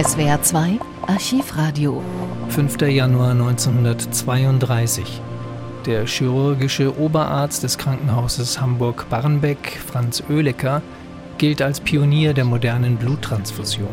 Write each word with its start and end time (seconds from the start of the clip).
SWR 0.00 0.40
2 0.40 0.78
Archivradio. 1.08 2.00
5. 2.50 2.82
Januar 2.82 3.32
1932. 3.32 5.20
Der 5.86 6.06
chirurgische 6.06 6.96
Oberarzt 7.00 7.64
des 7.64 7.78
Krankenhauses 7.78 8.60
Hamburg-Barnbeck, 8.60 9.80
Franz 9.84 10.22
Oehlecker, 10.30 10.82
gilt 11.38 11.60
als 11.60 11.80
Pionier 11.80 12.32
der 12.32 12.44
modernen 12.44 12.96
Bluttransfusion. 12.96 13.88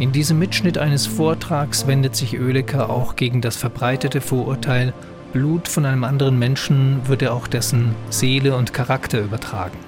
In 0.00 0.10
diesem 0.10 0.40
Mitschnitt 0.40 0.78
eines 0.78 1.06
Vortrags 1.06 1.86
wendet 1.86 2.16
sich 2.16 2.40
Oehlecker 2.40 2.90
auch 2.90 3.14
gegen 3.14 3.40
das 3.40 3.56
verbreitete 3.56 4.20
Vorurteil, 4.20 4.92
Blut 5.32 5.68
von 5.68 5.86
einem 5.86 6.02
anderen 6.02 6.40
Menschen 6.40 7.06
würde 7.06 7.32
auch 7.32 7.46
dessen 7.46 7.94
Seele 8.10 8.56
und 8.56 8.72
Charakter 8.72 9.20
übertragen. 9.20 9.78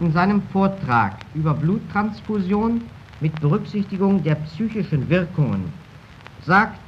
In 0.00 0.12
seinem 0.12 0.40
Vortrag 0.52 1.18
über 1.34 1.52
Bluttransfusion 1.52 2.80
mit 3.20 3.40
Berücksichtigung 3.40 4.22
der 4.22 4.34
psychischen 4.36 5.08
Wirkungen 5.08 5.72
sagt 6.44 6.78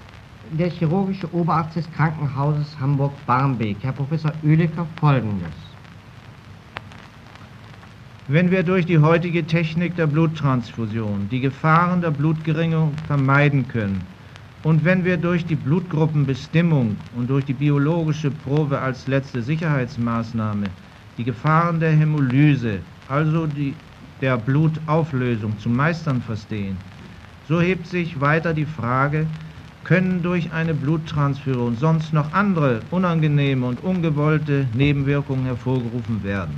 der 0.53 0.71
chirurgische 0.71 1.33
Oberarzt 1.35 1.77
des 1.77 1.91
Krankenhauses 1.93 2.79
Hamburg-Barmbek, 2.81 3.77
Herr 3.83 3.93
Professor 3.93 4.33
Oehlecker, 4.43 4.87
Folgendes. 5.01 5.53
Wenn 8.29 8.51
wir 8.51 8.63
durch 8.63 8.85
die 8.85 8.99
heutige 8.99 9.47
Technik 9.47 9.97
der 9.97 10.07
Bluttransfusion 10.07 11.29
die 11.31 11.41
Gefahren 11.41 12.03
der 12.03 12.11
Blutgeringung 12.11 12.93
vermeiden 13.07 13.67
können 13.69 14.03
und 14.65 14.85
wenn 14.85 15.05
wir 15.05 15.17
durch 15.17 15.47
die 15.47 15.55
Blutgruppenbestimmung 15.55 16.97
und 17.17 17.31
durch 17.31 17.47
die 17.47 17.55
biologische 17.55 18.31
Probe 18.31 18.79
als 18.79 19.07
letzte 19.07 19.43
Sicherheitsmaßnahme 19.43 20.67
die 21.17 21.25
Gefahren 21.25 21.81
der 21.81 21.93
Hämolyse, 21.93 22.81
also 23.09 23.47
die, 23.47 23.75
der 24.21 24.37
Blutauflösung 24.37 25.59
zu 25.59 25.69
meistern 25.69 26.21
verstehen, 26.21 26.77
so 27.49 27.61
hebt 27.61 27.87
sich 27.87 28.21
weiter 28.21 28.53
die 28.53 28.67
Frage, 28.67 29.27
können 29.85 30.23
durch 30.23 30.53
eine 30.53 30.75
Bluttransfusion 30.75 31.75
sonst 31.77 32.13
noch 32.13 32.33
andere 32.33 32.81
unangenehme 32.91 33.67
und 33.67 33.83
ungewollte 33.83 34.67
Nebenwirkungen 34.75 35.47
hervorgerufen 35.47 36.23
werden. 36.25 36.53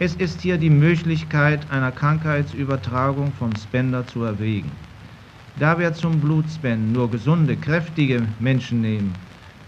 Es 0.00 0.14
ist 0.14 0.42
hier 0.42 0.58
die 0.58 0.70
Möglichkeit 0.70 1.60
einer 1.70 1.90
Krankheitsübertragung 1.90 3.32
vom 3.38 3.50
Spender 3.56 4.06
zu 4.06 4.22
erwägen. 4.22 4.70
Da 5.58 5.78
wir 5.78 5.92
zum 5.92 6.20
Blutspenden 6.20 6.92
nur 6.92 7.10
gesunde, 7.10 7.56
kräftige 7.56 8.22
Menschen 8.38 8.80
nehmen 8.80 9.12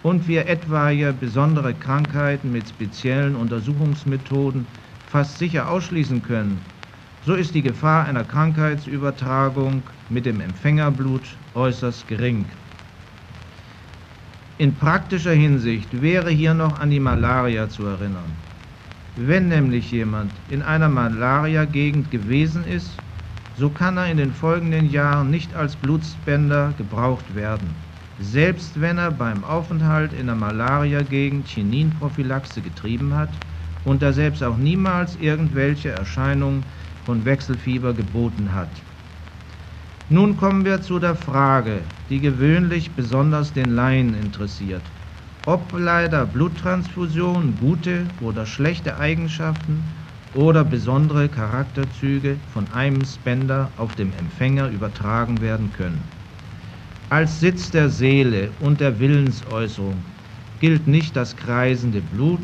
und 0.02 0.28
wir 0.28 0.46
etwaige 0.46 1.12
besondere 1.18 1.74
Krankheiten 1.74 2.52
mit 2.52 2.68
speziellen 2.68 3.34
Untersuchungsmethoden 3.34 4.66
fast 5.10 5.38
sicher 5.38 5.68
ausschließen 5.68 6.22
können, 6.22 6.60
so 7.26 7.34
ist 7.34 7.54
die 7.54 7.62
Gefahr 7.62 8.06
einer 8.06 8.24
Krankheitsübertragung 8.24 9.82
mit 10.08 10.24
dem 10.26 10.40
Empfängerblut 10.40 11.22
äußerst 11.54 12.08
gering. 12.08 12.44
In 14.58 14.74
praktischer 14.74 15.32
Hinsicht 15.32 16.02
wäre 16.02 16.30
hier 16.30 16.54
noch 16.54 16.80
an 16.80 16.90
die 16.90 17.00
Malaria 17.00 17.68
zu 17.68 17.84
erinnern. 17.84 18.30
Wenn 19.16 19.48
nämlich 19.48 19.90
jemand 19.90 20.30
in 20.50 20.62
einer 20.62 20.88
Malaria-Gegend 20.88 22.10
gewesen 22.10 22.64
ist, 22.66 22.90
so 23.58 23.68
kann 23.68 23.96
er 23.96 24.10
in 24.10 24.16
den 24.16 24.32
folgenden 24.32 24.90
Jahren 24.90 25.30
nicht 25.30 25.54
als 25.54 25.76
Blutspender 25.76 26.72
gebraucht 26.78 27.34
werden, 27.34 27.68
selbst 28.20 28.80
wenn 28.80 28.98
er 28.98 29.10
beim 29.10 29.44
Aufenthalt 29.44 30.12
in 30.12 30.26
der 30.26 30.36
Malaria-Gegend 30.36 31.46
Chininprophylaxe 31.46 32.60
getrieben 32.62 33.14
hat 33.14 33.30
und 33.84 34.02
er 34.02 34.12
selbst 34.12 34.42
auch 34.42 34.56
niemals 34.56 35.16
irgendwelche 35.20 35.90
Erscheinungen 35.90 36.62
von 37.06 37.24
Wechselfieber 37.24 37.92
geboten 37.92 38.54
hat. 38.54 38.68
Nun 40.08 40.36
kommen 40.36 40.64
wir 40.64 40.82
zu 40.82 40.98
der 40.98 41.14
Frage, 41.14 41.78
die 42.08 42.18
gewöhnlich 42.18 42.90
besonders 42.90 43.52
den 43.52 43.70
Laien 43.70 44.14
interessiert. 44.14 44.82
Ob 45.46 45.60
leider 45.72 46.26
Bluttransfusion 46.26 47.54
gute 47.60 48.06
oder 48.20 48.44
schlechte 48.44 48.98
Eigenschaften 48.98 49.82
oder 50.34 50.64
besondere 50.64 51.28
Charakterzüge 51.28 52.36
von 52.52 52.66
einem 52.74 53.04
Spender 53.04 53.70
auf 53.78 53.94
dem 53.94 54.12
Empfänger 54.18 54.68
übertragen 54.68 55.40
werden 55.40 55.70
können. 55.76 56.02
Als 57.08 57.40
Sitz 57.40 57.70
der 57.70 57.88
Seele 57.88 58.50
und 58.60 58.80
der 58.80 59.00
Willensäußerung 59.00 59.96
gilt 60.60 60.86
nicht 60.86 61.16
das 61.16 61.36
kreisende 61.36 62.00
Blut, 62.00 62.40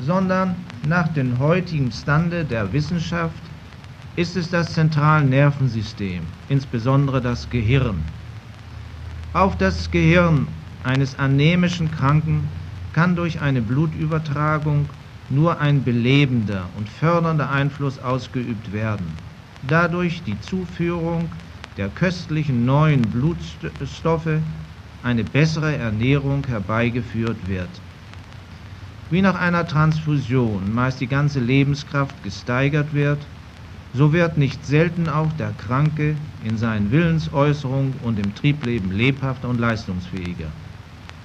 sondern 0.00 0.54
nach 0.88 1.08
dem 1.14 1.38
heutigen 1.38 1.90
Stande 1.90 2.44
der 2.44 2.72
Wissenschaft 2.72 3.43
ist 4.16 4.36
es 4.36 4.50
das 4.50 4.72
Zentralnervensystem, 4.74 6.20
insbesondere 6.48 7.20
das 7.20 7.50
Gehirn. 7.50 7.96
Auf 9.32 9.58
das 9.58 9.90
Gehirn 9.90 10.46
eines 10.84 11.18
anämischen 11.18 11.90
Kranken 11.90 12.48
kann 12.92 13.16
durch 13.16 13.40
eine 13.40 13.60
Blutübertragung 13.60 14.86
nur 15.30 15.60
ein 15.60 15.82
belebender 15.82 16.66
und 16.76 16.88
fördernder 16.88 17.50
Einfluss 17.50 17.98
ausgeübt 17.98 18.72
werden. 18.72 19.06
Dadurch 19.68 20.22
die 20.22 20.40
Zuführung 20.42 21.28
der 21.76 21.88
köstlichen 21.88 22.64
neuen 22.64 23.02
Blutstoffe 23.02 24.38
eine 25.02 25.24
bessere 25.24 25.74
Ernährung 25.74 26.46
herbeigeführt 26.46 27.36
wird. 27.48 27.68
Wie 29.10 29.22
nach 29.22 29.34
einer 29.34 29.66
Transfusion 29.66 30.72
meist 30.72 31.00
die 31.00 31.08
ganze 31.08 31.40
Lebenskraft 31.40 32.14
gesteigert 32.22 32.94
wird, 32.94 33.18
so 33.96 34.12
wird 34.12 34.36
nicht 34.36 34.66
selten 34.66 35.08
auch 35.08 35.32
der 35.38 35.52
Kranke 35.66 36.16
in 36.44 36.56
seinen 36.56 36.90
Willensäußerungen 36.90 37.94
und 38.04 38.18
im 38.18 38.34
Triebleben 38.34 38.90
lebhafter 38.90 39.48
und 39.48 39.60
leistungsfähiger. 39.60 40.50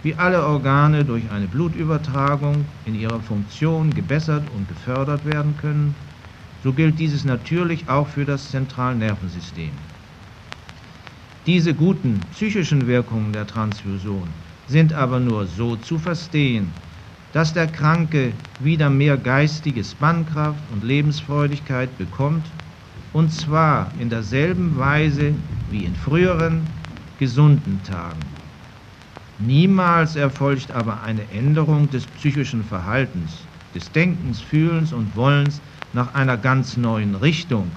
Wie 0.03 0.13
alle 0.15 0.45
Organe 0.45 1.03
durch 1.03 1.23
eine 1.31 1.47
Blutübertragung 1.47 2.63
in 2.85 2.95
ihrer 2.95 3.19
Funktion 3.19 3.93
gebessert 3.93 4.43
und 4.55 4.67
gefördert 4.67 5.25
werden 5.25 5.55
können, 5.59 5.95
so 6.63 6.71
gilt 6.71 6.99
dieses 6.99 7.25
natürlich 7.25 7.89
auch 7.89 8.07
für 8.07 8.25
das 8.25 8.51
Zentralnervensystem. 8.51 9.71
Diese 11.47 11.73
guten 11.73 12.19
psychischen 12.33 12.85
Wirkungen 12.85 13.33
der 13.33 13.47
Transfusion 13.47 14.27
sind 14.67 14.93
aber 14.93 15.19
nur 15.19 15.47
so 15.47 15.75
zu 15.75 15.97
verstehen, 15.97 16.67
dass 17.33 17.53
der 17.53 17.67
Kranke 17.67 18.31
wieder 18.59 18.89
mehr 18.89 19.17
geistige 19.17 19.83
Spannkraft 19.83 20.59
und 20.73 20.83
Lebensfreudigkeit 20.83 21.89
bekommt, 21.97 22.43
und 23.13 23.31
zwar 23.31 23.91
in 23.99 24.09
derselben 24.09 24.77
Weise 24.77 25.33
wie 25.71 25.85
in 25.85 25.95
früheren, 25.95 26.61
gesunden 27.19 27.79
Tagen. 27.83 28.23
Niemals 29.39 30.15
erfolgt 30.15 30.71
aber 30.71 31.01
eine 31.01 31.21
Änderung 31.31 31.89
des 31.89 32.05
psychischen 32.05 32.63
Verhaltens, 32.63 33.31
des 33.73 33.91
Denkens, 33.91 34.41
Fühlens 34.41 34.93
und 34.93 35.15
Wollens 35.15 35.61
nach 35.93 36.13
einer 36.13 36.37
ganz 36.37 36.77
neuen 36.77 37.15
Richtung, 37.15 37.67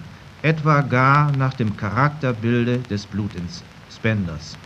etwa 0.42 0.80
gar 0.80 1.32
nach 1.32 1.54
dem 1.54 1.76
Charakterbilde 1.76 2.78
des 2.90 3.06
Blutspenders. 3.06 4.56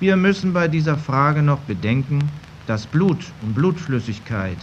Wir 0.00 0.16
müssen 0.16 0.52
bei 0.52 0.68
dieser 0.68 0.96
Frage 0.98 1.42
noch 1.42 1.60
bedenken, 1.60 2.28
dass 2.66 2.86
Blut 2.86 3.24
und 3.42 3.54
Blutflüssigkeit 3.54 4.56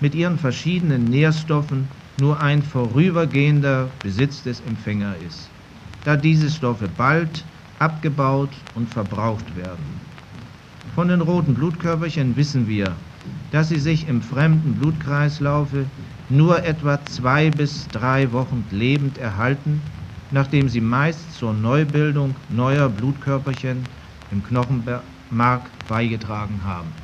mit 0.00 0.14
ihren 0.14 0.38
verschiedenen 0.38 1.08
Nährstoffen 1.08 1.86
nur 2.18 2.40
ein 2.40 2.62
vorübergehender 2.62 3.88
Besitz 4.02 4.42
des 4.42 4.60
Empfängers 4.68 5.16
ist, 5.26 5.48
da 6.04 6.16
diese 6.16 6.50
Stoffe 6.50 6.88
bald 6.96 7.44
abgebaut 7.78 8.50
und 8.74 8.88
verbraucht 8.88 9.56
werden. 9.56 10.00
Von 10.94 11.08
den 11.08 11.20
roten 11.20 11.54
Blutkörperchen 11.54 12.36
wissen 12.36 12.68
wir, 12.68 12.92
dass 13.50 13.68
sie 13.68 13.78
sich 13.78 14.08
im 14.08 14.20
fremden 14.22 14.74
Blutkreislaufe 14.74 15.86
nur 16.28 16.64
etwa 16.64 16.98
zwei 17.06 17.50
bis 17.50 17.88
drei 17.92 18.30
Wochen 18.32 18.64
lebend 18.70 19.18
erhalten, 19.18 19.80
nachdem 20.30 20.68
sie 20.68 20.80
meist 20.80 21.34
zur 21.38 21.52
Neubildung 21.52 22.34
neuer 22.50 22.88
Blutkörperchen 22.88 23.78
im 24.30 24.42
Knochenmark 24.42 25.62
beigetragen 25.88 26.60
haben. 26.64 27.01